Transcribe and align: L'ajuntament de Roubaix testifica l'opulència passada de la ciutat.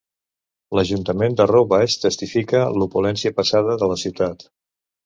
L'ajuntament 0.79 1.37
de 1.41 1.47
Roubaix 1.51 1.99
testifica 2.07 2.65
l'opulència 2.79 3.37
passada 3.43 3.79
de 3.85 3.93
la 3.95 4.03
ciutat. 4.07 4.53